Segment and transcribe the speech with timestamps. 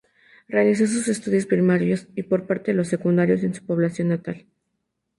[0.47, 4.47] Realizó sus estudios primarios y parte de los secundarios en su población natal.